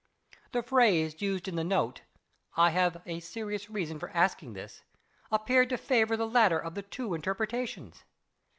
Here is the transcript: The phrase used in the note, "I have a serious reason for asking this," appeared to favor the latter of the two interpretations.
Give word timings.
The 0.51 0.63
phrase 0.63 1.21
used 1.21 1.47
in 1.47 1.57
the 1.57 1.63
note, 1.63 2.01
"I 2.57 2.71
have 2.71 3.03
a 3.05 3.19
serious 3.19 3.69
reason 3.69 3.99
for 3.99 4.09
asking 4.15 4.53
this," 4.53 4.81
appeared 5.31 5.69
to 5.69 5.77
favor 5.77 6.17
the 6.17 6.25
latter 6.27 6.57
of 6.57 6.73
the 6.73 6.81
two 6.81 7.13
interpretations. 7.13 8.03